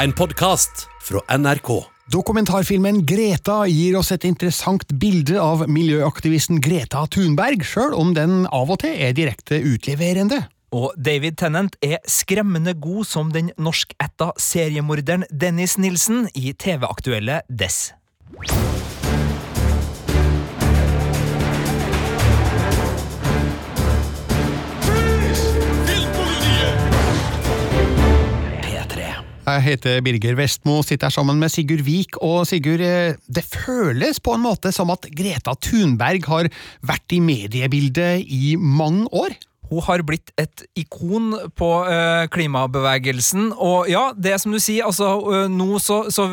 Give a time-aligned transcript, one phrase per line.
[0.00, 1.68] En podkast fra NRK.
[2.08, 8.72] Dokumentarfilmen Greta gir oss et interessant bilde av miljøaktivisten Greta Thunberg, sjøl om den av
[8.72, 10.40] og til er direkte utleverende.
[10.72, 17.90] Og David Tennant er skremmende god som den norskætta seriemorderen Dennis Nilsen i TV-aktuelle Des.
[29.50, 32.18] Jeg heter Birger Vestmo, sitter her sammen med Sigurd Vik.
[32.22, 36.50] Og Sigurd, eh, det føles på en måte som at Greta Thunberg har
[36.86, 39.34] vært i mediebildet i mange år?
[39.70, 45.12] Hun har blitt et ikon på uh, klimabevegelsen, og ja, det som du sier, altså
[45.22, 46.26] uh, nå så, så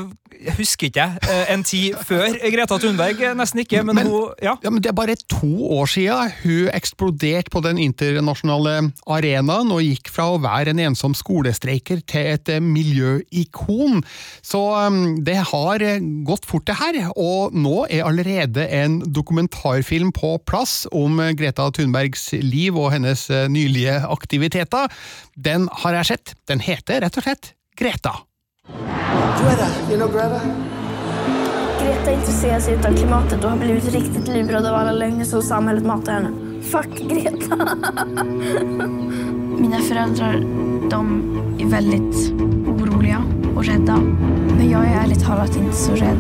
[0.58, 4.56] husker ikke jeg uh, en tid før Greta Thunberg, nesten ikke, men, men hun ja.
[4.64, 4.72] ja.
[4.74, 10.12] men Det er bare to år siden hun eksploderte på den internasjonale arenaen og gikk
[10.14, 14.04] fra å være en ensom skolestreiker til et miljøikon.
[14.46, 15.86] Så um, det har
[16.28, 22.30] gått fort, det her, og nå er allerede en dokumentarfilm på plass om Greta Thunbergs
[22.44, 24.92] liv og hennes Eh, nylige aktiviteter.
[25.36, 26.36] Den har jeg sett.
[26.48, 28.16] Den heter rett og slett Greta.
[28.68, 30.42] Greta, you know Greta?
[31.82, 35.86] Greta intresserar sig av klimatet och har blivit riktigt livrädd av alla lögner som samhället
[35.86, 36.30] matar henne.
[36.64, 37.56] Fuck Greta!
[39.60, 40.34] Mina föräldrar,
[40.90, 41.22] de
[41.60, 42.32] är väldigt
[42.68, 43.24] oroliga
[43.56, 43.98] och rädda.
[44.58, 46.20] Men jag är ärligt talat inte så rädd.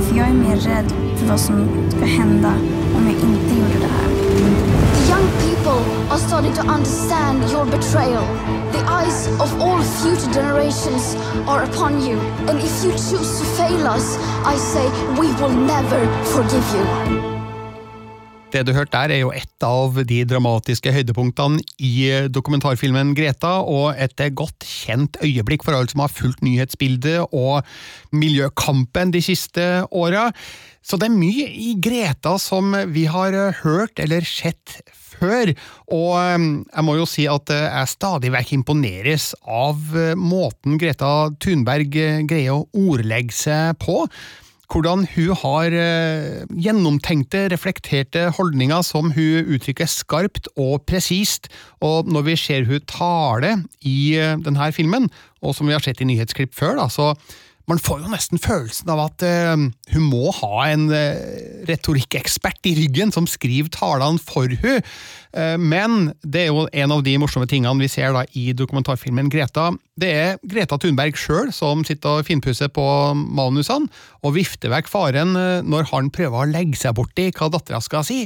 [0.00, 2.52] För jag är mer rädd för vad som ska hända
[2.96, 3.77] om jag inte gjorde det
[5.78, 8.26] people are starting to understand your betrayal.
[8.72, 11.14] The eyes of all future generations
[11.46, 12.18] are upon you.
[12.48, 14.06] And if you choose to fail us,
[14.44, 14.86] I say
[15.20, 16.00] we will never
[16.34, 16.86] forgive you.
[18.48, 23.92] Det du hørte der, er jo et av de dramatiske høydepunktene i dokumentarfilmen Greta, og
[24.00, 27.60] et godt kjent øyeblikk for alle som har fulgt nyhetsbildet og
[28.16, 30.30] miljøkampen de siste åra.
[30.80, 34.80] Så det er mye i Greta som vi har hørt eller sett
[35.18, 35.52] før,
[35.94, 40.78] og um, jeg må jo si at uh, jeg stadig vekk imponeres av uh, måten
[40.80, 44.04] Greta Thunberg uh, greier å ordlegge seg på.
[44.68, 45.72] Hvordan hun har
[46.52, 51.48] gjennomtenkte, reflekterte holdninger som hun uttrykker skarpt og presist.
[51.80, 54.12] Og når vi ser hun tale i
[54.44, 55.08] denne filmen,
[55.40, 57.14] og som vi har sett i nyhetsklipp før, da, så
[57.68, 62.74] man får jo nesten følelsen av at uh, hun må ha en uh, retorikkekspert i
[62.78, 64.84] ryggen som skriver talene for hun.
[65.36, 69.28] Uh, men det er jo en av de morsomme tingene vi ser da i dokumentarfilmen
[69.32, 69.68] Greta.
[70.00, 73.90] Det er Greta Thunberg sjøl som sitter og finpusser på manusene,
[74.24, 75.36] og vifter vekk faren
[75.68, 78.24] når han prøver å legge seg borti hva dattera skal si.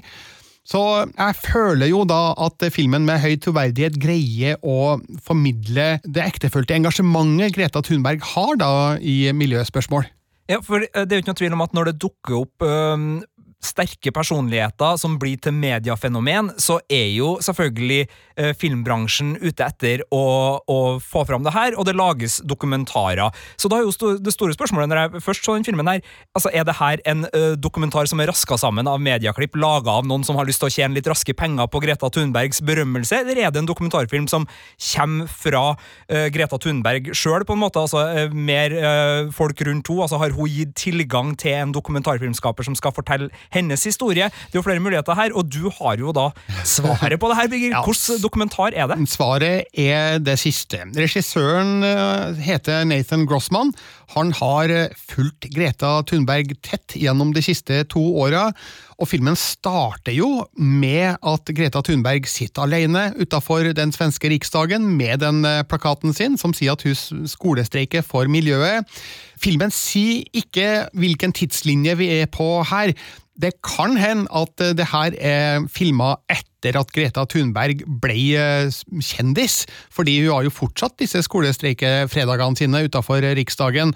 [0.63, 0.81] Så
[1.11, 7.57] jeg føler jo da at filmen med høy troverdighet greier å formidle det ektefølte engasjementet
[7.57, 10.07] Greta Thunberg har da i miljøspørsmål.
[10.51, 12.65] Ja, for Det er jo ikke noe tvil om at når det dukker opp
[13.63, 20.25] sterke personligheter som blir til mediefenomen, så er jo selvfølgelig eh, filmbransjen ute etter å,
[20.67, 23.31] å, få fram det her, og det lages dokumentarer.
[23.61, 26.03] Så da er jo sto, det store spørsmålet når jeg først så den filmen her,
[26.37, 30.09] altså er det her en eh, dokumentar som er raska sammen av medieklipp laga av
[30.11, 33.45] noen som har lyst til å tjene litt raske penger på Greta Thunbergs berømmelse, eller
[33.45, 34.49] er det en dokumentarfilm som
[34.93, 35.65] kommer fra
[36.09, 38.75] eh, Greta Thunberg sjøl, på en måte, altså uh, mer
[39.35, 43.85] folk rundt henne, altså har hun gitt tilgang til en dokumentarfilmskaper som skal fortelle hennes
[43.89, 44.29] historie.
[44.29, 46.29] Det er jo flere muligheter her, og du har jo da
[46.65, 47.79] svaret på det her, Birger.
[47.87, 48.99] Hvilken dokumentar er det?
[49.13, 50.83] Svaret er det siste.
[50.97, 53.73] Regissøren eh, heter Nathan Grossman.
[54.17, 58.51] Han har eh, fulgt Greta Thunberg tett gjennom de siste to åra.
[59.03, 65.25] Og filmen starter jo med at Greta Thunberg sitter alene utafor den svenske riksdagen med
[65.25, 68.87] den eh, plakaten sin som sier at hun skolestreiker for miljøet.
[69.43, 72.93] Filmen sier ikke hvilken tidslinje vi er på her.
[73.41, 78.83] Det kan hende at eh, det her er filma etter at Greta Thunberg ble eh,
[79.01, 79.63] kjendis,
[79.93, 83.95] fordi hun har jo fortsatt disse skolestreikefredagene sine utafor Riksdagen.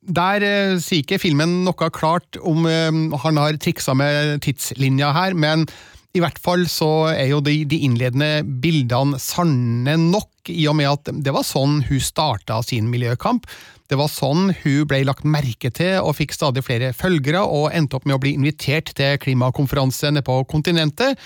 [0.00, 5.68] Der eh, sier ikke filmen noe klart om han har triksa med tidslinja her, men
[6.16, 10.88] i hvert fall så er jo de, de innledende bildene sanne nok, i og med
[10.90, 13.46] at det var sånn hun starta sin miljøkamp.
[13.90, 17.98] Det var sånn hun ble lagt merke til og fikk stadig flere følgere, og endte
[17.98, 21.18] opp med å bli invitert til klimakonferanse nede på kontinentet.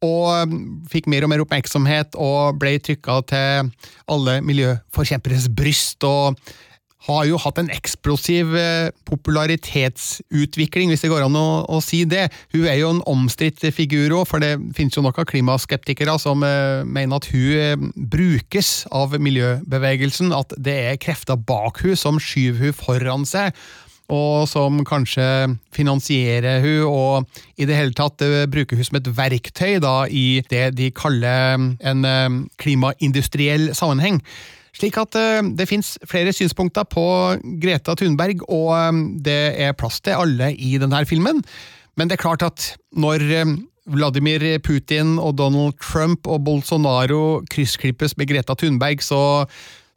[0.00, 0.56] Og um,
[0.88, 3.68] fikk mer og mer oppmerksomhet og ble trykka til
[4.08, 6.00] alle miljøforkjemperes bryst.
[6.08, 6.40] og
[7.08, 12.28] har jo hatt en eksplosiv eh, popularitetsutvikling, hvis det går an å, å si det.
[12.54, 16.84] Hun er jo en omstridt figur òg, for det finnes jo noen klimaskeptikere som uh,
[16.84, 22.68] mener at hun uh, brukes av miljøbevegelsen, at det er krefter bak hun som skyver
[22.68, 23.56] hun foran seg
[24.10, 25.22] og som kanskje
[25.70, 28.18] finansierer hun, og i det hele tatt
[28.50, 34.18] bruker hun som et verktøy da, i det de kaller en klimaindustriell sammenheng.
[34.80, 37.04] Slik at eh, det finnes flere synspunkter på
[37.62, 41.42] Greta Thunberg, og det er plass til alle i denne filmen.
[42.00, 43.26] Men det er klart at når
[43.90, 49.20] Vladimir Putin og Donald Trump og Bolsonaro kryssklippes med Greta Thunberg, så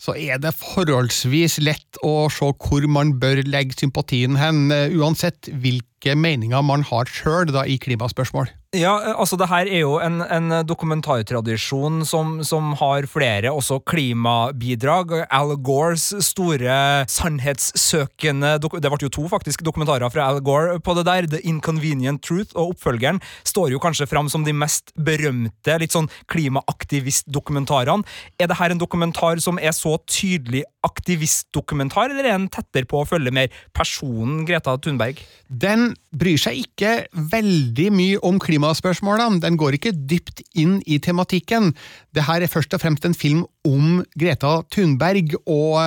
[0.03, 5.47] så er det forholdsvis lett å se hvor man bør legge sympatien hen, eh, uansett
[5.47, 8.51] hvilke meninger man har sjøl i klimaspørsmål.
[8.73, 15.11] Ja, altså det her er jo en, en dokumentartradisjon som, som, har flere også klimabidrag.
[15.29, 21.05] Al Gores store sannhetssøkende Det ble jo to faktisk dokumentarer fra Al Gore på det
[21.05, 21.27] der.
[21.29, 26.09] The Inconvenient Truth og oppfølgeren står jo kanskje fram som de mest berømte litt sånn
[26.33, 28.01] klimaaktivistdokumentarene.
[28.41, 33.03] Er det her en dokumentar som er så tydelig aktivistdokumentar, eller er den tettere på
[33.03, 35.21] å følge mer personen Greta Thunberg?
[35.47, 39.41] Den bryr seg ikke veldig mye om klima klimaspørsmålene.
[39.43, 41.73] Den går ikke dypt inn i tematikken.
[42.15, 45.79] Det her er først og fremst en film om Greta Thunberg og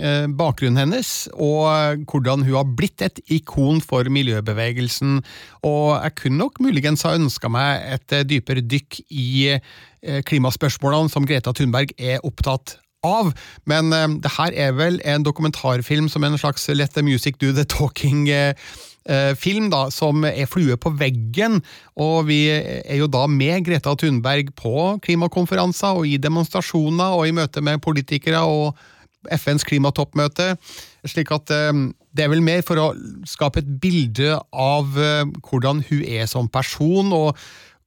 [0.00, 5.22] øh, bakgrunnen hennes, og hvordan hun har blitt et ikon for miljøbevegelsen.
[5.62, 11.12] Og jeg kunne nok muligens ha ønska meg et eh, dypere dykk i øh, klimaspørsmålene
[11.12, 13.34] som Greta Thunberg er opptatt av,
[13.68, 13.92] men
[14.24, 18.30] det her er vel en dokumentarfilm som en slags Let the music do the talking.
[18.32, 18.54] Eh,
[19.36, 21.58] film da, som er flue på veggen,
[22.00, 27.34] og vi er jo da med Greta Thunberg på klimakonferanser og i demonstrasjoner og i
[27.36, 28.72] møte med politikere og
[29.32, 30.54] FNs klimatoppmøte.
[31.08, 31.72] Slik at eh,
[32.14, 32.88] det er vel mer for å
[33.28, 37.38] skape et bilde av eh, hvordan hun er som person, og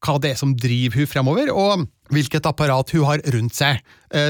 [0.06, 3.82] hva det er som driver hun fremover, og hvilket apparat hun har rundt seg,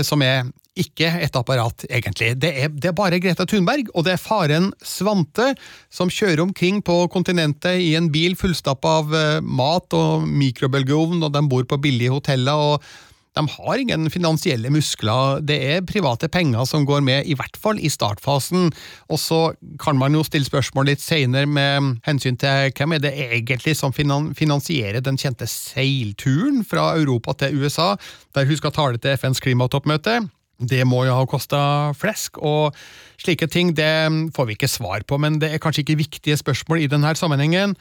[0.08, 0.48] som er
[0.78, 2.34] ikke et apparat, egentlig.
[2.42, 5.52] Det er, det er, bare Greta Thunberg, og det er faren Svante
[5.94, 11.34] som kjører omkring på kontinentet i en bil fullstappa av uh, mat og mikrobølgeovn, og
[11.34, 12.54] de bor på billige hoteller.
[12.54, 13.06] og
[13.38, 17.80] de har ingen finansielle muskler, det er private penger som går med, i hvert fall
[17.80, 18.72] i startfasen.
[19.12, 19.42] Og så
[19.81, 23.94] kan man jo stille spørsmål litt senere med hensyn til hvem er det egentlig som
[23.95, 27.94] finansierer den kjente seilturen fra Europa til USA,
[28.36, 30.24] der hun skal tale til FNs klimatoppmøte.
[30.57, 32.74] Det må jo ha kosta flesk, og
[33.22, 36.81] slike ting det får vi ikke svar på, men det er kanskje ikke viktige spørsmål
[36.81, 37.75] i denne sammenhengen.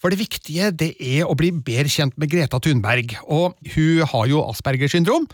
[0.00, 4.30] For det viktige det er å bli bedre kjent med Greta Thunberg, og hun har
[4.30, 5.26] jo Aspergers syndrom.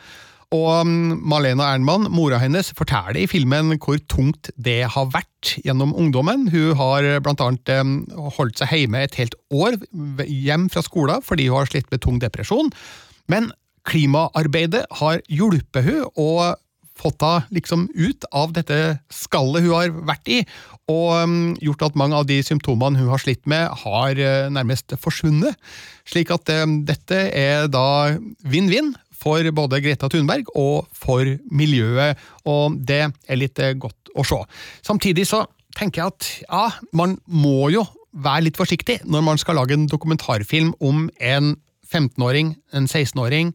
[0.55, 6.47] Og Malena Ernmann, mora hennes, forteller i filmen hvor tungt det har vært gjennom ungdommen.
[6.53, 7.73] Hun har blant annet
[8.39, 9.79] holdt seg hjemme et helt år,
[10.27, 12.71] hjem fra skolen, fordi hun har slitt med tung depresjon.
[13.31, 13.51] Men
[13.87, 16.63] klimaarbeidet har hjulpet hun, og
[16.97, 18.79] fått henne liksom ut av dette
[19.13, 20.41] skallet hun har vært i,
[20.93, 24.95] og um, gjort at mange av de symptomene hun har slitt med, har uh, nærmest
[25.03, 25.59] forsvunnet.
[26.07, 28.15] Slik at um, dette er da
[28.47, 34.27] vinn-vinn for både Greta Thunberg og for miljøet, og det er litt uh, godt å
[34.27, 34.39] se.
[34.87, 35.43] Samtidig så
[35.77, 36.65] tenker jeg at ja,
[36.97, 37.83] man må jo
[38.17, 41.57] være litt forsiktig når man skal lage en dokumentarfilm om en
[41.87, 43.53] 15-åring, en 16-åring,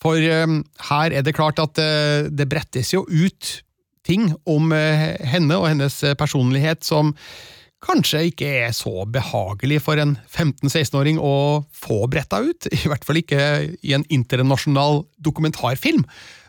[0.00, 3.58] for um, her er det klart at uh, det brettes jo ut
[4.08, 7.14] ting om uh, henne og hennes uh, personlighet som
[7.84, 12.66] kanskje ikke er så behagelig for en 15-16-åring å få bretta ut.
[12.74, 13.42] I hvert fall ikke
[13.78, 16.02] i en internasjonal dokumentarfilm.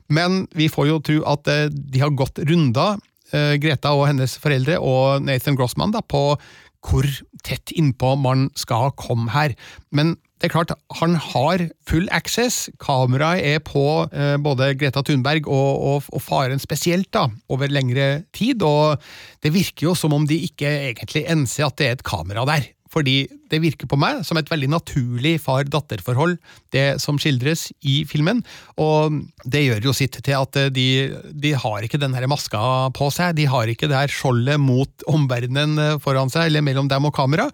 [0.10, 2.98] Men vi får jo tro at de har gått runder,
[3.30, 6.34] Greta og hennes foreldre og Nathan Grossman, da, på
[6.82, 7.06] hvor
[7.46, 9.54] tett innpå man skal komme her.
[9.94, 12.70] Men det er klart, han har full access.
[12.80, 18.24] Kameraet er på eh, både Greta Thunberg og, og, og, faren spesielt, da, over lengre
[18.36, 18.64] tid.
[18.64, 19.04] Og
[19.44, 22.70] det virker jo som om de ikke egentlig enser at det er et kamera der.
[22.90, 26.38] Fordi det virker på meg som et veldig naturlig far-datter-forhold,
[26.74, 28.42] det som skildres i filmen.
[28.82, 30.88] Og det gjør jo sitt til at de,
[31.30, 32.62] de har ikke den maska
[32.98, 33.38] på seg.
[33.38, 37.50] De har ikke det her skjoldet mot omverdenen foran seg, eller mellom dem og kamera.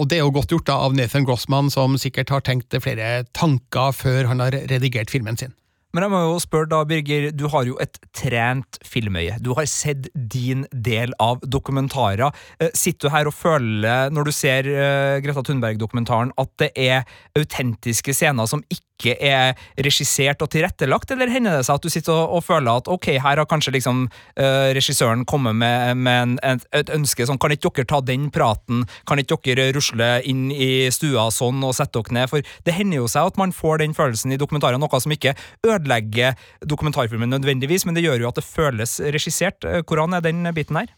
[0.00, 3.24] Og det er jo godt gjort da av Nathan Grossman, som sikkert har tenkt flere
[3.36, 5.54] tanker før han har redigert filmen sin.
[5.94, 9.40] Men jeg må jo spørre da, Birger, du har jo et trent filmøye.
[9.42, 12.30] Du har sett din del av dokumentarer.
[12.60, 17.02] Eh, sitter du her og føler, når du ser uh, Greta Thunberg-dokumentaren, at det er
[17.38, 21.92] autentiske scener som ikke ikke er regissert og tilrettelagt, eller hender det seg at du
[21.92, 26.20] sitter og, og føler at ok, her har kanskje liksom uh, regissøren kommet med, med
[26.20, 30.12] en, et, et, ønske sånn, kan ikke dere ta den praten, kan ikke dere rusle
[30.28, 33.54] inn i stua sånn og sette dere ned, for det hender jo seg at man
[33.56, 36.36] får den følelsen i dokumentarer, noe som ikke ødelegger
[36.68, 39.64] dokumentarfilmen nødvendigvis, men det gjør jo at det føles regissert.
[39.88, 40.90] Hvordan er den biten her?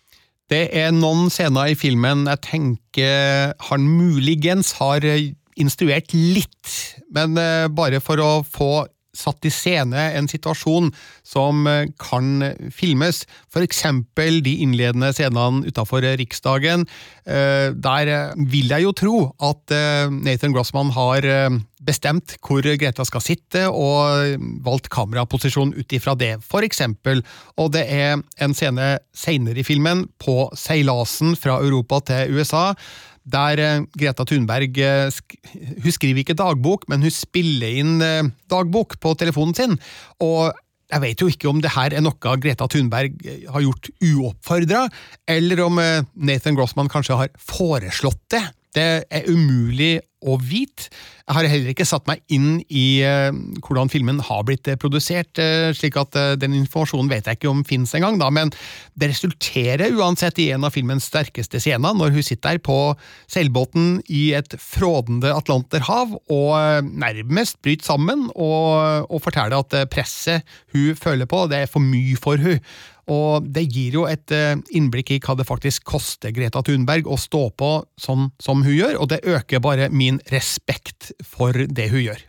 [0.51, 5.07] Det er noen scener i filmen jeg tenker han muligens har
[5.61, 6.73] instruert litt,
[7.13, 8.73] men eh, bare for å få
[9.13, 10.87] satt i scene en situasjon
[11.27, 13.27] som eh, kan filmes.
[13.61, 16.87] Eksempel de innledende scenene utafor Riksdagen.
[17.29, 19.77] Eh, der vil jeg jo tro at
[20.13, 21.29] Nathan Grossman har
[21.83, 27.21] bestemt hvor Greta skal sitte, og valgt kameraposisjon ut ifra det, eksempel.
[27.61, 32.71] Og det er en scene seinere i filmen, på seilasen fra Europa til USA
[33.25, 35.11] der eh, Greta Thunberg eh,
[35.83, 39.79] Hun skriver ikke dagbok, men hun spiller inn eh, dagbok på telefonen sin.
[40.25, 40.53] Og
[40.93, 43.15] jeg vet jo ikke om det her er noe Greta Thunberg
[43.49, 44.87] har gjort uoppfordra,
[45.31, 45.81] eller om
[46.21, 48.43] Nathan Grossman kanskje har foreslått det.
[48.77, 50.89] Det er umulig å hvit.
[51.23, 53.31] Jeg har heller ikke satt meg inn i uh,
[53.63, 57.63] hvordan filmen har blitt uh, produsert, uh, slik at den informasjonen vet jeg ikke om
[57.67, 58.53] fins engang, men
[58.99, 62.79] det resulterer uansett i en av filmens sterkeste scener, når hun sitter på
[63.31, 70.99] seilbåten i et frådende Atlanterhav og nærmest bryter sammen og, og forteller at presset hun
[70.99, 72.61] føler på, det er for mye for hun.
[73.11, 74.31] Og det gir jo et
[74.71, 79.01] innblikk i hva det faktisk koster Greta Thunberg å stå på sånn som hun gjør,
[79.03, 82.23] og det øker bare min respekt for det hun gjør.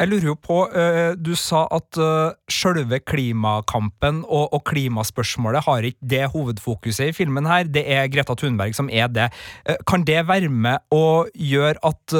[0.00, 5.84] Jeg lurer jo på, uh, Du sa at uh, sjølve klimakampen og, og, klimaspørsmålet har
[5.84, 7.68] ikke det hovedfokuset i filmen her.
[7.68, 9.28] Det er Greta Thunberg som er det.
[9.68, 12.14] Uh, kan det være med å gjøre at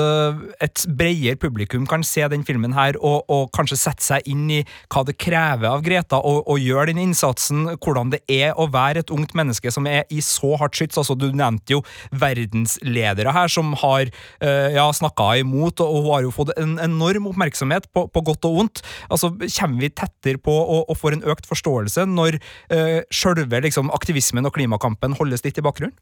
[0.63, 4.61] et bredere publikum kan se den filmen her og, og, kanskje sette seg inn i
[4.93, 9.13] hva det krever av Greta, og gjøre den innsatsen, hvordan det er å være et
[9.15, 10.99] ungt menneske som er i så hardt skyts?
[11.01, 11.83] Altså, du nevnte jo
[12.13, 14.11] verdensledere her som har
[14.41, 18.45] ja, snakka imot, og hun har jo fått en enorm oppmerksomhet oppmerksomhet, på, på godt
[18.49, 18.83] og vondt.
[19.11, 23.91] Altså, Kommer vi tettere på og, og får en økt forståelse når eh, sjølve liksom,
[23.91, 25.97] aktivismen og klimakampen holdes litt i bakgrunnen?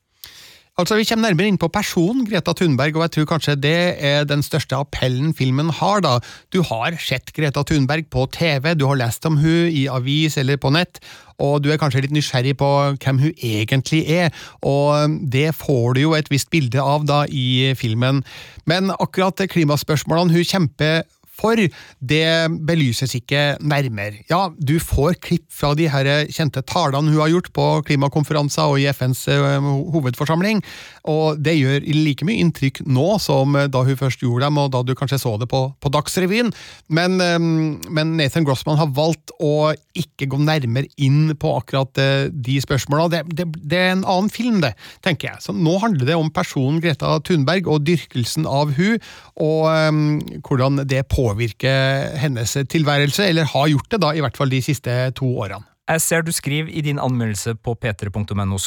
[0.79, 4.23] Altså, Vi kommer nærmere inn på personen Greta Thunberg, og jeg tror kanskje det er
[4.29, 6.01] den største appellen filmen har.
[6.01, 6.21] da.
[6.55, 10.57] Du har sett Greta Thunberg på TV, du har lest om hun i avis eller
[10.57, 11.01] på nett,
[11.43, 14.31] og du er kanskje litt nysgjerrig på hvem hun egentlig er,
[14.63, 18.23] og det får du jo et visst bilde av da i filmen.
[18.71, 21.03] Men akkurat klimaspørsmålene hun kjemper
[21.39, 21.61] for,
[21.99, 22.27] det
[22.69, 24.23] belyses ikke nærmere.
[24.31, 28.81] Ja, du får klipp fra de her kjente talene hun har gjort på klimakonferanser og
[28.83, 30.63] i FNs eh, hovedforsamling,
[31.09, 34.83] og det gjør like mye inntrykk nå som da hun først gjorde dem, og da
[34.87, 36.53] du kanskje så det på, på Dagsrevyen,
[36.89, 42.29] men, eh, men, Nathan Grossman har valgt å ikke gå nærmere inn på akkurat eh,
[42.33, 43.11] de spørsmålene.
[43.15, 44.75] Det, det, det er en annen film, det,
[45.07, 45.45] tenker jeg.
[45.45, 48.99] Så nå handler det om personen Greta Thunberg og dyrkelsen av hun,
[49.39, 50.03] og um,
[50.47, 51.73] hvordan det påvirker påvirke
[52.19, 55.68] hennes tilværelse, eller har gjort det, da, i hvert fall de siste to årene.
[55.89, 58.59] Jeg ser du skriver i din anmeldelse på p3.no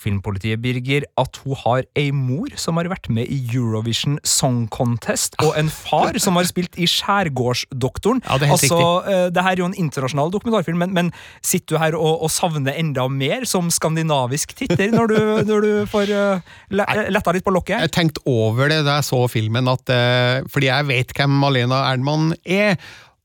[0.00, 5.36] filmpolitiet, Birger, at hun har ei mor som har vært med i Eurovision Song Contest,
[5.44, 8.22] og en far som har spilt i Skjærgårdsdoktoren.
[8.24, 9.12] Ja, det er helt altså, riktig.
[9.12, 11.12] Eh, det her er jo en internasjonal dokumentarfilm, men, men
[11.44, 15.72] sitter du her og, og, savner enda mer som skandinavisk titter når du, når du
[15.92, 17.84] får uh, letta litt på lokket?
[17.84, 21.84] Jeg tenkte over det da jeg så filmen, at, uh, fordi jeg vet hvem Malena
[21.92, 22.80] Ernman er.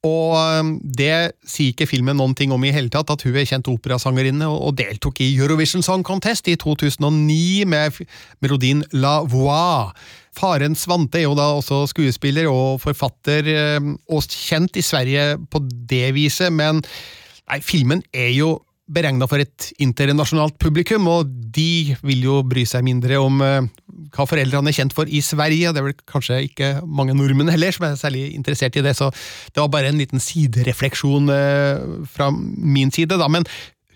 [0.08, 3.48] Og um, det sier ikke filmen noen ting om i hele tatt, at hun er
[3.50, 8.00] kjent operasangerinne og deltok i Eurovision Song Contest i 2009 med
[8.39, 9.91] melodien La Voix.
[10.39, 13.51] Faren Svante er jo da også skuespiller og forfatter,
[13.82, 18.56] um, og kjent i Sverige på det viset, men nei, filmen er jo
[18.89, 23.65] beregna for et internasjonalt publikum, og de vil jo bry seg mindre om uh,
[24.15, 25.74] hva foreldrene er kjent for i Sverige.
[25.74, 29.12] Det er vel kanskje ikke mange nordmenn heller som er særlig interessert i det, så
[29.12, 33.29] det var bare en liten siderefleksjon uh, fra min side, da.
[33.31, 33.48] Men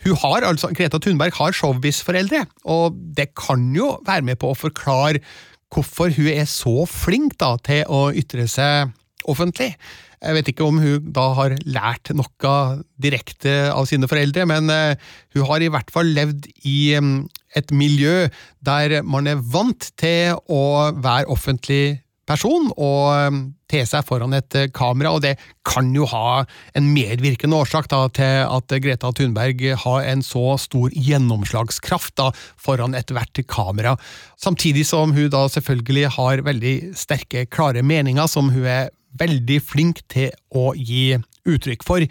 [0.04, 4.60] hun har altså, Greta Thunberg har showbiz-foreldre, og det kan jo være med på å
[4.60, 5.24] forklare
[5.74, 8.94] hvorfor hun er så flink da, til å ytre seg
[9.30, 9.72] offentlig.
[10.24, 12.54] Jeg vet ikke om hun da har lært noe
[13.02, 14.94] direkte av sine foreldre, men uh,
[15.36, 17.26] hun har i hvert fall levd i um,
[17.58, 18.30] et miljø
[18.66, 20.64] der man er vant til å
[20.96, 22.00] være offentlig
[22.30, 25.36] person og um, te seg foran et uh, kamera, og det
[25.68, 26.44] kan jo ha
[26.78, 32.96] en medvirkende årsak da, til at Greta Thunberg har en så stor gjennomslagskraft da, foran
[32.96, 33.98] ethvert kamera.
[34.40, 40.02] Samtidig som hun da selvfølgelig har veldig sterke, klare meninger som hun er veldig flink
[40.12, 41.18] til å gi
[41.50, 42.06] uttrykk for.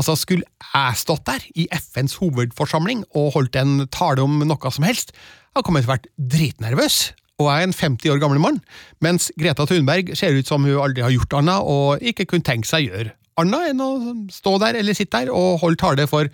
[0.00, 4.86] Altså, skulle jeg stått der i FNs hovedforsamling og holdt en tale om noe som
[4.88, 6.98] helst, jeg hadde kommet vært dritnervøs.
[7.38, 8.56] Og jeg er en 50 år gammel mann,
[9.04, 12.66] mens Greta Thunberg ser ut som hun aldri har gjort annet og ikke kunne tenke
[12.66, 13.90] seg å gjøre annet enn å
[14.32, 16.30] stå der eller sitte der og holde tale for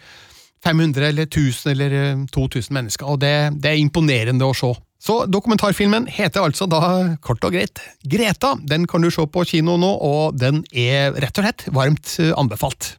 [0.64, 4.72] 500 eller 1000 eller 2000 mennesker, og det, det er imponerende å se.
[5.04, 6.80] Så dokumentarfilmen heter altså da
[7.24, 8.54] kort og greit Greta.
[8.64, 12.94] Den kan du se på kino nå, og den er rett og slett varmt anbefalt.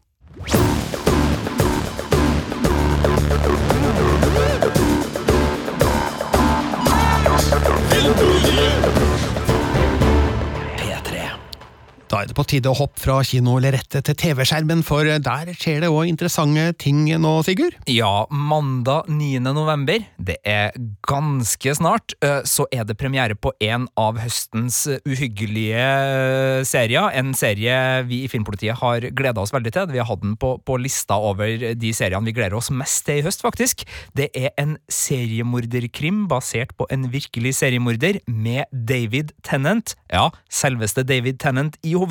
[12.16, 15.90] Da er det på tide å hoppe fra kinolerretet til TV-skjermen, for der skjer det
[15.92, 17.76] òg interessante ting nå, Sigurd?
[17.92, 19.42] Ja, mandag 9.
[19.44, 20.72] november, det er
[21.04, 22.16] ganske snart,
[22.48, 27.10] så er det premiere på en av høstens uhyggelige serier.
[27.20, 27.76] En serie
[28.08, 29.92] vi i Filmpolitiet har gleda oss veldig til.
[29.92, 33.20] Vi har hatt den på, på lista over de seriene vi gleder oss mest til
[33.20, 33.84] i høst, faktisk.
[34.16, 39.98] Det er en seriemorderkrim basert på en virkelig seriemorder med David Tennant.
[40.16, 42.05] Ja, selveste David Tennant i hovedrollen,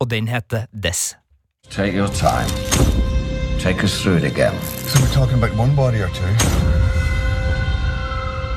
[0.00, 1.16] og den heter Dess.
[1.70, 2.48] Take your time.
[3.58, 4.54] Take us through it again.
[4.88, 6.28] So we're talking about one body or two?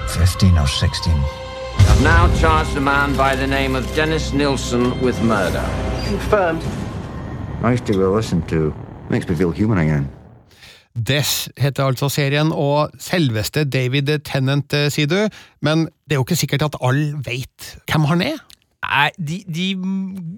[0.09, 1.13] 15 or 16.
[1.79, 5.63] I've now charged a man by the name of Dennis Nilsson with murder.
[6.07, 6.63] Confirmed.
[7.61, 8.73] Nice to listen to.
[9.09, 10.07] Makes me feel human again.
[11.07, 15.27] Des heter altså serien, og selveste David Tennant, eh, sier du,
[15.61, 18.39] men det er jo ikke sikkert at alle veit hvem han er?
[18.85, 19.65] Nei, de, de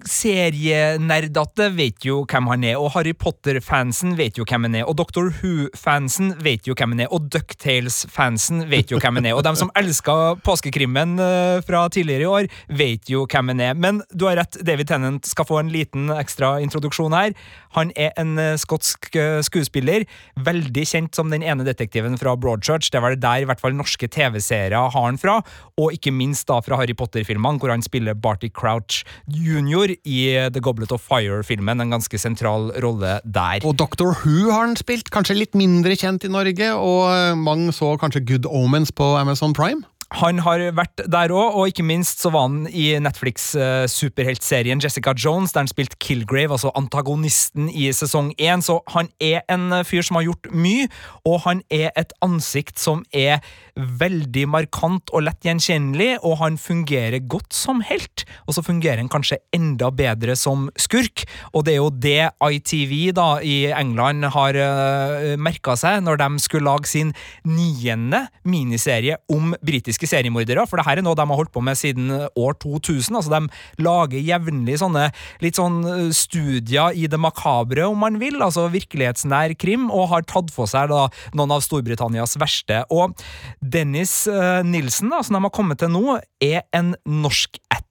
[0.08, 4.96] serienerdete vet jo hvem han er, og Harry Potter-fansen vet jo hvem han er, og
[4.96, 9.44] Doctor Who-fansen vet jo hvem han er, og Ducktales-fansen vet jo hvem han er, og
[9.44, 10.16] dem som elska
[10.46, 12.48] påskekrimmen eh, fra tidligere i år,
[12.80, 13.76] vet jo hvem han er.
[13.76, 17.36] Men du har rett, David Tennant skal få en liten ekstra introduksjon her.
[17.76, 20.08] Han er en eh, skotsk eh, skuespiller,
[20.48, 22.88] veldig kjent som den ene detektiven fra Broadchurch.
[22.88, 25.38] Det var det der i hvert fall norske TV-seere har han fra,
[25.76, 29.96] og ikke minst da fra Harry Potter-filmene, hvor han spiller Barty Crouch jr.
[30.06, 30.20] i
[30.54, 33.66] The Goblet of Fire-filmen, en ganske sentral rolle der.
[33.66, 37.74] Og Doctor Who har han spilt, kanskje litt mindre kjent i Norge, og eh, mange
[37.74, 39.82] så kanskje Good Omens på Amazon Prime?
[40.18, 45.52] Han har vært der òg, og ikke minst så var han i Netflix-superheltserien Jessica Jones,
[45.54, 48.64] der han spilte Kilgrave, altså antagonisten i sesong én.
[48.64, 50.88] Så han er en fyr som har gjort mye,
[51.22, 53.38] og han er et ansikt som er
[53.78, 58.26] veldig markant og lett gjenkjennelig, og han fungerer godt som helt.
[58.50, 61.22] Og så fungerer han kanskje enda bedre som skurk,
[61.54, 62.18] og det er jo det
[62.58, 67.14] ITV da i England har uh, merka seg når de skulle lage sin
[67.46, 71.78] niende miniserie om britiske seriemordere, for det her er noe de har holdt på med
[71.78, 73.16] siden år 2000.
[73.18, 75.08] altså De lager jevnlig sånne
[75.44, 75.82] litt sånn
[76.16, 80.90] studier i det makabre, om man vil, altså virkelighetsnær krim, og har tatt for seg
[80.92, 82.82] da noen av Storbritannias verste.
[82.94, 83.16] Og
[83.60, 86.94] Dennis uh, Nilsen, da, som de har kommet til nå, er en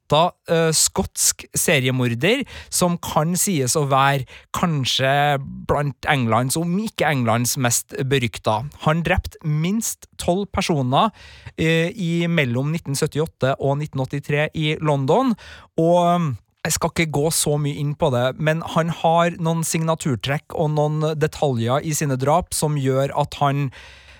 [0.10, 7.58] norskætta uh, skotsk seriemorder som kan sies å være kanskje blant Englands, om ikke Englands,
[7.58, 8.66] mest berykta.
[8.86, 11.12] Han drepte minst tolv personer
[11.60, 15.36] uh, i mellom 1978 og 1983 i London,
[15.78, 20.54] og jeg skal ikke gå så mye inn på det, men han har noen signaturtrekk
[20.54, 23.70] og noen detaljer i sine drap som gjør at han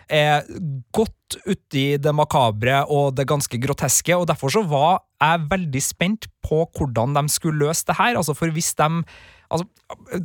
[0.10, 0.46] er
[0.96, 6.30] godt uti det makabre og det ganske groteske, og derfor så var jeg veldig spent
[6.46, 8.18] på hvordan de skulle løse det her.
[8.18, 9.04] Altså, for hvis de
[9.50, 9.66] Altså,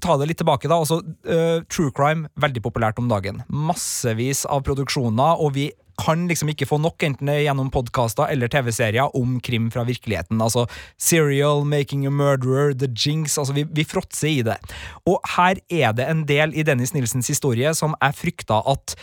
[0.04, 0.76] ta det litt tilbake, da.
[0.76, 3.38] Altså, uh, true crime, veldig populært om dagen.
[3.48, 5.70] Massevis av produksjoner, og vi
[6.00, 10.42] kan liksom ikke få nok, enten gjennom podkaster eller TV-serier, om krim fra virkeligheten.
[10.42, 10.66] Altså
[11.00, 14.58] Serial, Making a Murderer, The Jinx altså Vi, vi fråtser i det.
[15.06, 18.96] Og her er det en del i Dennis Nilsens historie som jeg frykta at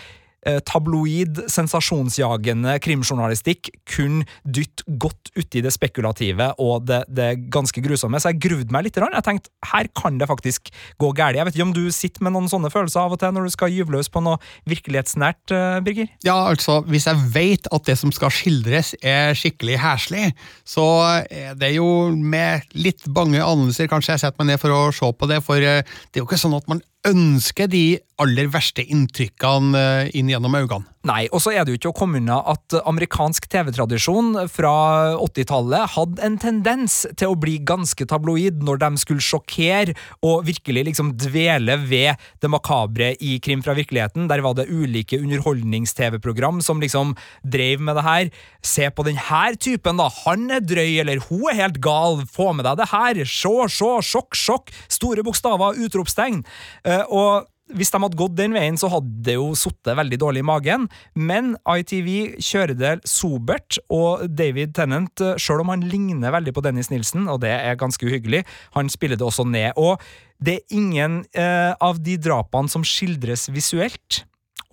[0.65, 8.19] tabloid, sensasjonsjagende krimjournalistikk kun dytt godt uti det spekulative og det, det, ganske grusomme.
[8.21, 8.97] Så jeg gruvde meg litt.
[8.97, 11.37] Jeg tenkte her kan det faktisk gå galt.
[11.37, 13.53] Jeg vet ikke om du sitter med noen sånne følelser av og til når du
[13.53, 16.11] skal gyve løs på noe virkelighetsnært, eh, Birger?
[16.25, 20.31] Ja, altså, hvis jeg vet at det som skal skildres er skikkelig heslig,
[20.67, 20.87] så
[21.29, 25.11] er det jo med litt bange anelser kanskje jeg setter meg ned for å se
[25.11, 27.85] på det, for eh, det er jo ikke sånn at man ønsker de
[28.21, 30.87] aller verste inntrykkene eh, inn gjennom øynene.
[31.01, 34.73] Nei, og så er det jo ikke å komme unna at amerikansk TV-tradisjon fra
[35.17, 40.83] 80-tallet hadde en tendens til å bli ganske tabloid når de skulle sjokkere og virkelig
[40.91, 44.27] liksom dvele ved det makabre i Krim fra virkeligheten.
[44.29, 48.29] Der var det ulike underholdnings-TV-program som liksom drev med det her.
[48.61, 50.05] Se på den her typen, da.
[50.21, 52.21] Han er drøy, eller hun er helt gal.
[52.29, 53.23] Få med deg det her.
[53.25, 54.69] Se, se, sjokk, sjokk.
[54.85, 56.43] Store bokstaver, utropstegn.
[56.85, 60.43] Uh, og hvis de hadde gått den veien, så hadde det jo sittet veldig dårlig
[60.43, 66.55] i magen, men ITV kjører det sobert, og David Tennant, sjøl om han ligner veldig
[66.55, 68.43] på Dennis Nilsen, og det er ganske uhyggelig,
[68.75, 69.71] han spiller det også ned.
[69.79, 70.01] Og
[70.41, 74.23] det er ingen eh, av de drapene som skildres visuelt.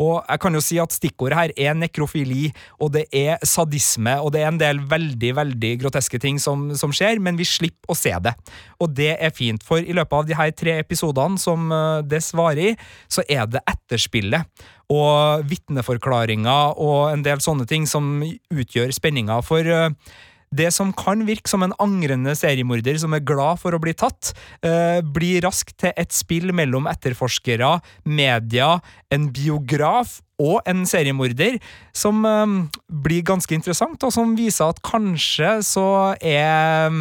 [0.02, 4.32] Og jeg kan jo si at Stikkordet her er nekrofili, og det er sadisme, og
[4.34, 7.98] det er en del veldig veldig groteske ting som, som skjer, men vi slipper å
[7.98, 8.34] se det.
[8.82, 12.22] Og det er fint, for i løpet av de her tre episodene som eh, det
[12.24, 12.74] svarer i,
[13.10, 19.36] så er det etterspillet og vitneforklaringer og en del sånne ting som utgjør spenninga.
[19.44, 19.90] For uh,
[20.54, 24.32] det som kan virke som en angrende seriemorder som er glad for å bli tatt,
[24.62, 28.80] eh, blir raskt til et spill mellom etterforskere, media,
[29.10, 31.58] en biograf og en seriemorder,
[31.92, 32.56] som eh,
[32.88, 35.88] blir ganske interessant, og som viser at kanskje så
[36.20, 36.92] er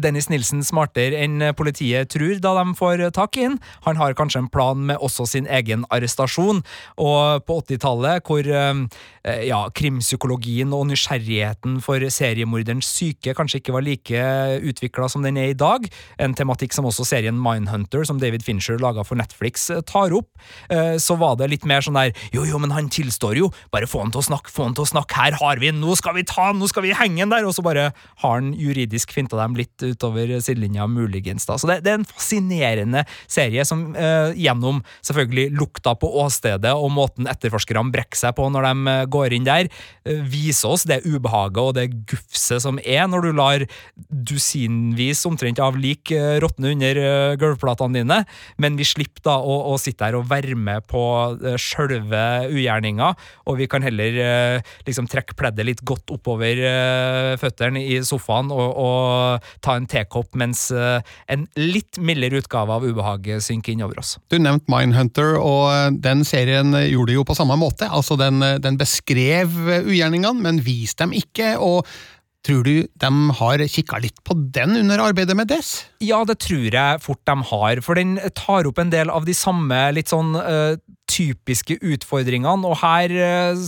[0.00, 3.58] Dennis Nilsen smartere enn politiet tror da de får tak i ham.
[3.86, 6.62] Han har kanskje en plan med også sin egen arrestasjon.
[7.02, 13.86] Og på 80-tallet, hvor eh, ja, krimpsykologien og nysgjerrigheten for seriemorderens syke kanskje ikke var
[13.86, 14.24] like
[14.62, 15.86] utvikla som den er i dag,
[16.22, 20.30] en tematikk som også serien Mindhunter, som David Fincher laga for Netflix, tar opp,
[20.70, 23.88] eh, så var det litt mer sånn der jo, jo, men han tilstår jo, bare
[23.90, 25.96] få han til å snakke, få han til å snakke, her har vi han, nå
[25.98, 27.90] skal vi ta han, nå skal vi henge han der, og så bare
[28.24, 31.46] har han juridisk finta dem litt utover sidelinja, muligens.
[31.48, 31.58] da.
[31.58, 36.92] Så det, det, er en fascinerende serie som eh, gjennom selvfølgelig lukta på åstedet og
[36.94, 39.70] måten etterforskerne brekker seg på når de eh, går inn der,
[40.04, 43.66] eh, viser oss det ubehaget og det gufset som er når du lar
[44.08, 48.18] dusinvis omtrent av lik eh, råtne under uh, gulvplatene dine,
[48.62, 51.02] men vi slipper da å, å sitte her og være med på
[51.42, 53.12] uh, sjølve ugjerninga,
[53.48, 56.58] og vi kan heller liksom trekke pleddet litt godt oppover
[57.40, 61.00] føttene i sofaen og, og ta en tekopp mens eh,
[61.32, 64.16] en litt mildere utgave av ubehaget synker innover oss.
[64.32, 67.88] Du nevnte Mindhunter, og eh, den serien gjorde det jo på samme måte.
[67.90, 71.54] Altså, den, eh, den beskrev ugjerningene, men viste dem ikke.
[71.58, 71.86] og
[72.42, 75.84] Tror du de har kikka litt på den under arbeidet med Des?
[76.02, 79.36] Ja, det tror jeg fort de har, for den tar opp en del av de
[79.36, 80.74] samme litt sånn uh,
[81.12, 83.60] typiske utfordringene, og her uh,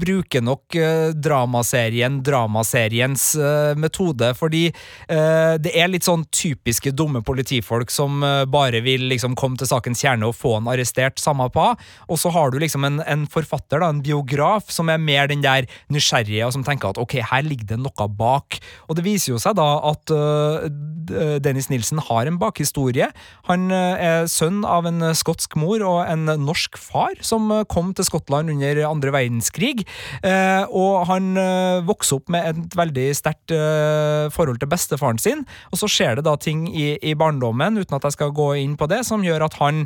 [0.00, 3.24] bruker nok uh, dramaserien dramaseriens
[3.76, 4.62] metode, fordi
[5.08, 10.28] det er litt sånn typiske dumme politifolk som bare vil liksom komme til sakens kjerne
[10.28, 13.90] og få han arrestert, samme på, og så har du liksom en, en, forfatter, da,
[13.92, 17.72] en biograf, som er mer den der nysgjerrige, og som tenker at ok, her ligger
[17.74, 20.14] det noe bak, og det viser jo seg da at
[21.42, 23.08] Dennis Nilsen har en bakhistorie.
[23.48, 28.06] Han er sønn av en skotsk mor og en norsk far som eh, kom til
[28.06, 29.86] Skottland under andre verdenskrig.
[30.22, 31.32] Eh, og han
[31.86, 33.52] vokser opp med et veldig sterkt
[34.34, 35.42] forhold til bestefaren sin.
[35.72, 38.76] Og så skjer det da ting i, i, barndommen, uten at jeg skal gå inn
[38.78, 39.84] på det, som gjør at han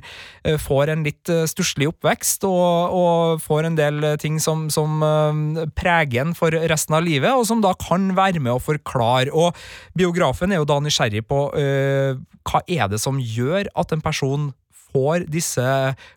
[0.62, 5.02] får en litt stusslig oppvekst og, og, får en del ting som, som
[5.78, 9.32] preger en for resten av livet, og som da kan være med å forklare.
[9.34, 9.56] Og
[9.98, 11.85] biografen er jo da nysgjerrig på uh,
[12.46, 14.52] hva er det som gjør at en person
[14.96, 15.64] får disse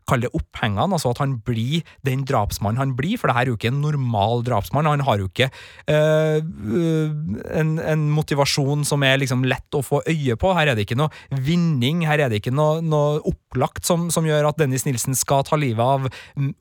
[0.09, 3.53] kall det opphengene, altså at han blir den drapsmannen han blir, for det her er
[3.53, 4.89] jo ikke en normal drapsmann.
[4.89, 5.49] Han har jo ikke
[5.91, 6.39] uh,
[7.59, 10.53] en, en, motivasjon som er liksom lett å få øye på.
[10.57, 14.27] Her er det ikke noe vinning, her er det ikke noe, noe opplagt som, som,
[14.29, 16.09] gjør at Dennis Nilsen skal ta livet av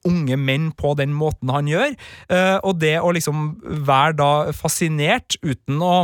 [0.09, 1.97] unge menn på den måten han gjør.
[2.31, 3.51] Uh, og det å liksom
[3.87, 5.97] være da fascinert uten å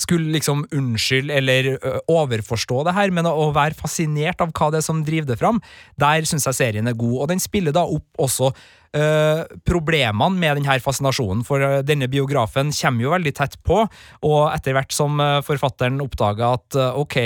[0.00, 1.68] skulle liksom unnskylde eller
[2.10, 5.60] overforstå det her, men å være fascinert av hva det er som driver det fram,
[6.00, 7.18] der syns jeg serien er god.
[7.22, 8.50] Og den spiller da opp også
[8.94, 13.80] Uh, problemene med denne fascinasjonen, for uh, denne biografen kommer jo veldig tett på,
[14.22, 17.18] og etter hvert som uh, forfatteren oppdaga at ok,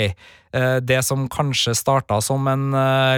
[0.49, 2.71] det som kanskje starta som en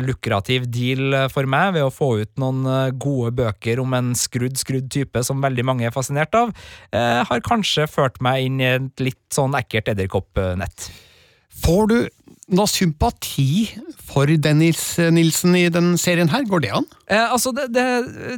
[0.04, 4.90] lukrativ deal for meg, ved å få ut noen gode bøker om en skrudd, skrudd
[4.92, 6.52] type som veldig mange er fascinert av,
[6.92, 10.90] har kanskje ført meg inn i et litt sånn ekkelt edderkoppnett.
[11.64, 11.98] Får du
[12.52, 13.70] noe sympati
[14.12, 14.84] for Dennis
[15.14, 16.44] Nilsen i den serien her?
[16.48, 16.88] Går det an?
[17.08, 17.86] Eh, altså, det, det,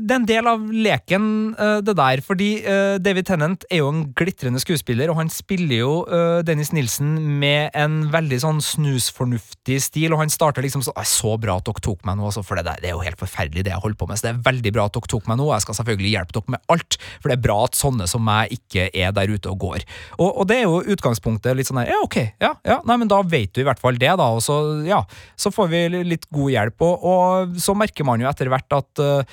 [0.02, 1.26] det, er en del av leken,
[1.58, 2.21] eh, det der.
[2.26, 6.73] Fordi eh, David Tennant er jo en glitrende skuespiller, og han spiller jo eh, Dennis
[6.76, 10.13] Nilsen med en veldig sånn snusfornuftig stil.
[10.13, 12.67] Og han starter liksom sånn så bra at dere tok meg nå, altså, for det,
[12.69, 14.21] der, det er jo helt forferdelig det jeg holder på med.
[14.21, 16.38] Så det er veldig bra at dere tok meg nå, og jeg skal selvfølgelig hjelpe
[16.38, 16.99] dere med alt.
[17.17, 19.88] For det er bra at sånne som meg ikke er der ute og går.
[20.19, 23.10] Og, og det er jo utgangspunktet litt sånn her, ja, ok, ja, ja, nei, men
[23.12, 24.29] da vet du i hvert fall det, da.
[24.35, 25.01] Og så, ja,
[25.39, 26.85] så får vi litt god hjelp.
[26.85, 29.23] Og, og så merker man jo etter hvert at uh,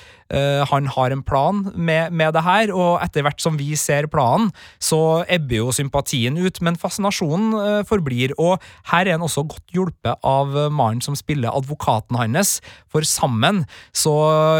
[0.71, 4.51] han har en plan med, med, det her, og etter hvert som vi ser planen,
[4.79, 8.35] så ebber jo sympatien ut, men fascinasjonen uh, forblir.
[8.39, 8.61] Og
[8.93, 12.59] her er han også godt hjulpet av mannen som spiller advokaten hans,
[12.91, 13.63] for sammen
[13.95, 14.15] så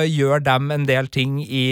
[0.07, 1.65] gjør de en del ting i,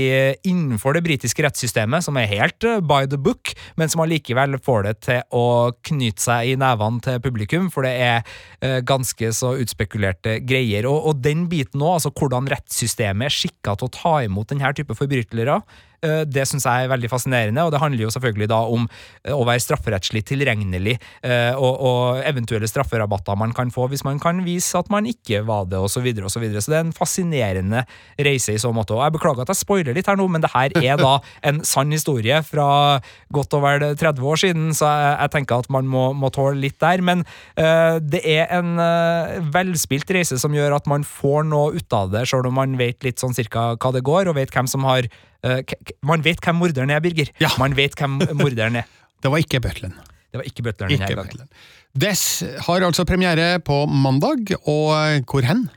[0.48, 4.96] innenfor det britiske rettssystemet som er helt by the book, men som allikevel får det
[5.08, 10.40] til å knyte seg i nevene til publikum, for det er uh, ganske så utspekulerte
[10.46, 10.88] greier.
[10.90, 14.74] Og, og den biten òg, altså hvordan rettssystemet er skikka til å ta imot denne
[14.78, 15.62] type forbrytelser, Eh,
[16.02, 19.46] det syns jeg er veldig fascinerende, og det handler jo selvfølgelig da om eh, å
[19.48, 24.78] være strafferettslig tilregnelig, eh, og, og eventuelle strafferabatter man kan få hvis man kan vise
[24.80, 26.00] at man ikke var det, osv.
[26.00, 27.82] Så, videre, og så, så det er en fascinerende
[28.24, 28.96] reise i så måte.
[28.96, 31.18] Og jeg beklager at jeg spoiler litt her nå, men det her er da
[31.50, 32.70] en sann historie fra
[33.36, 36.80] godt over 30 år siden, så jeg, jeg tenker at man må, må, tåle litt
[36.80, 37.04] der.
[37.04, 37.26] Men
[37.60, 42.14] uh, det er en uh, velspilt reise som gjør at man får noe ut av
[42.14, 44.88] det, sjøl om man vet litt sånn cirka hva det går, og vet hvem som
[44.88, 45.10] har
[45.46, 45.62] Uh,
[46.04, 47.32] man vet hvem morderen er, Birger.
[47.40, 47.52] Ja.
[47.62, 48.88] Man vet hvem morderen er.
[49.24, 49.96] det var ikke butleren.
[50.30, 51.52] Det var ikke butleren denne gangen.
[52.00, 55.68] Dess har altså premiere på mandag, og hvor hen?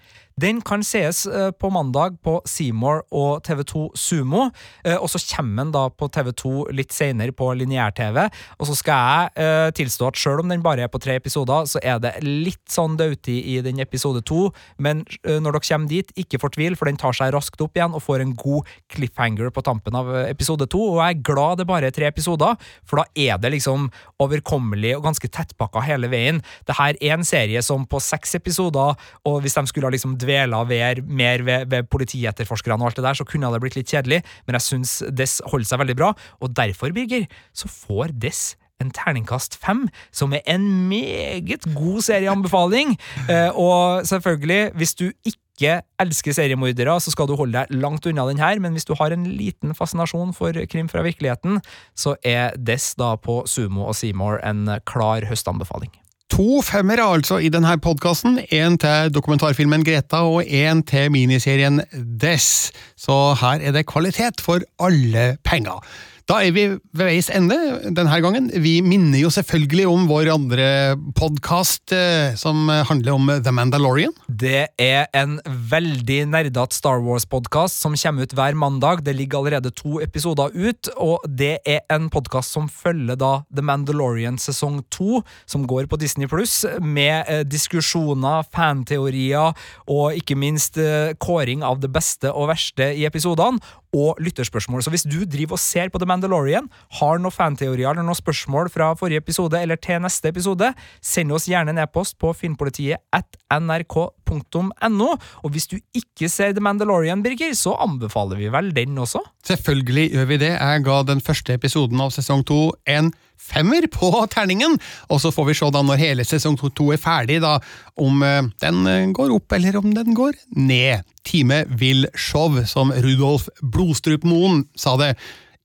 [0.41, 4.49] Den kan sees eh, på mandag på Seymour og TV2 Sumo,
[4.85, 8.25] eh, og så kommer den da på TV2 litt senere på lineær-TV.
[8.59, 11.69] Og så skal jeg eh, tilstå at selv om den bare er på tre episoder,
[11.69, 14.49] så er det litt sånn dødtid i den episode to,
[14.83, 18.03] men når dere kommer dit, ikke fortvil, for den tar seg raskt opp igjen og
[18.05, 21.91] får en god cliffhanger på tampen av episode to, og jeg er glad det bare
[21.91, 22.57] er tre episoder,
[22.89, 23.89] for da er det liksom
[24.23, 26.41] overkommelig og ganske tettpakka hele veien.
[26.69, 28.97] Det her er en serie som på seks episoder,
[29.29, 33.07] og hvis de skulle ha liksom dvela ved, mer ved, ved politietterforskerne og alt det
[33.07, 36.13] der, så kunne det blitt litt kjedelig, men jeg syns Dess holder seg veldig bra,
[36.41, 42.97] og derfor, Birger, så får Dess en terningkast fem, som er en meget god serieanbefaling.
[43.31, 48.27] Eh, og selvfølgelig, hvis du ikke elsker seriemordere, så skal du holde deg langt unna
[48.27, 51.61] den her, men hvis du har en liten fascinasjon for krim fra virkeligheten,
[51.95, 55.93] så er Dess da på Sumo og Seymour en klar høstanbefaling.
[56.33, 58.39] To femmere altså i denne podkasten.
[58.49, 62.71] Én til dokumentarfilmen Greta og én til miniserien Dess.
[62.97, 65.85] Så her er det kvalitet for alle penger.
[66.33, 66.63] Da er vi
[66.97, 67.57] ved veis ende
[67.93, 68.47] denne gangen.
[68.65, 70.69] Vi minner jo selvfølgelig om vår andre
[71.13, 74.15] podkast eh, som handler om The Mandalorian.
[74.41, 79.03] Det er en veldig nerdete Star Wars-podkast som kommer ut hver mandag.
[79.05, 83.67] Det ligger allerede to episoder ut, og det er en podkast som følger da The
[83.69, 89.53] Mandalorian sesong to, som går på Disney pluss, med eh, diskusjoner, fanteorier
[89.85, 93.61] og ikke minst eh, kåring av det beste og verste i episodene
[93.93, 94.83] og lytterspørsmål.
[94.83, 98.71] Så hvis du driver og ser på The Mandalorian, har noen fanteorier eller noen spørsmål
[98.73, 100.73] fra forrige episode eller til neste episode,
[101.05, 104.22] send oss gjerne en e-post på filmpolitiet at nrk.no.
[104.41, 109.21] Og hvis du ikke ser The Mandalorian, Birger, så anbefaler vi vel den også?
[109.47, 110.53] Selvfølgelig gjør vi det.
[110.55, 114.79] Jeg ga den første episoden av sesong to en femmer på terningen,
[115.11, 117.57] og så får vi se da når hele sesong to er ferdig, da,
[118.01, 121.03] om eh, den eh, går opp eller om den går ned.
[121.27, 125.15] Time vil show, som Rudolf Blodstrup Moen sa det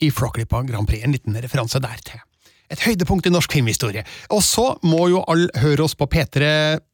[0.03, 1.05] i Flåklypa Grand Prix.
[1.05, 2.26] En liten referanse der til.
[2.73, 4.03] Et høydepunkt i norsk filmhistorie.
[4.33, 6.49] Og så må jo alle høre oss på P3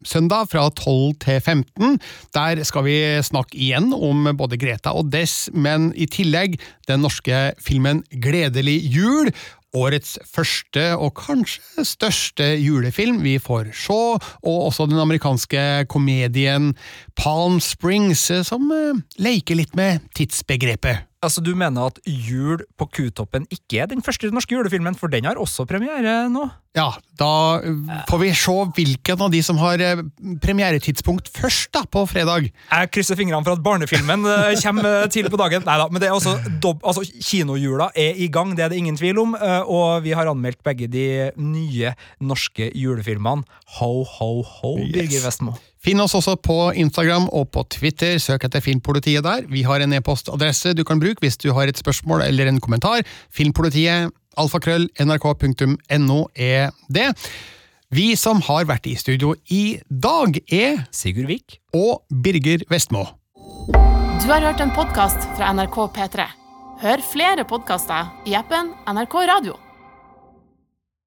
[0.05, 1.97] søndag fra 12 til 15.
[2.37, 7.51] Der skal vi snakke igjen om både Greta og Dess, men i tillegg den norske
[7.63, 9.33] filmen Gledelig jul
[9.73, 16.73] årets første og kanskje største julefilm vi får se, og også den amerikanske komedien
[17.19, 21.09] Palm Springs, som eh, leker litt med tidsbegrepet.
[21.23, 25.25] Altså, Du mener at Jul på Kutoppen ikke er den første norske julefilmen, for den
[25.25, 26.49] har også premiere nå?
[26.73, 27.61] Ja, da
[28.09, 30.01] får vi se hvilken av de som har eh,
[30.41, 32.47] premieretidspunkt først, da, på fredag.
[32.49, 35.63] Jeg krysser fingrene for at barnefilmen eh, kommer til på dagen.
[35.67, 36.33] Neida, men det er altså,
[36.81, 40.31] altså Kinojula er i gang, det er det ingen tvil om, eh, og vi har
[40.31, 43.45] anmeldt begge de nye norske julefilmene.
[43.77, 45.27] Ho, ho, ho, Birger yes.
[45.29, 45.55] Vestmo.
[45.83, 48.15] Finn oss også på Instagram og på Twitter.
[48.21, 49.43] Søk etter Filmpolitiet der.
[49.51, 53.03] Vi har en e-postadresse du kan bruke hvis du har et spørsmål eller en kommentar.
[53.35, 57.09] Filmpolitiet, alfakrøll, nrk.no er det.
[57.93, 61.59] Vi som har vært i studio i dag, er Sigurd Vik.
[61.75, 63.03] og Birger Vestmo.
[64.23, 66.25] Du har hørt en podkast fra NRK P3.
[66.79, 69.59] Hør flere podkaster i appen NRK Radio.